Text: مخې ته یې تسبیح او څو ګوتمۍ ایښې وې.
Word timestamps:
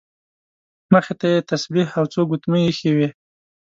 مخې 0.91 1.13
ته 1.19 1.27
یې 1.33 1.39
تسبیح 1.49 1.87
او 1.99 2.05
څو 2.13 2.21
ګوتمۍ 2.29 2.61
ایښې 2.65 2.91
وې. 2.97 3.07